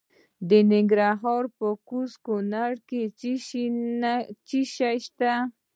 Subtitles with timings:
[0.49, 3.31] د ننګرهار په کوز کونړ کې څه
[4.69, 5.33] شی شته؟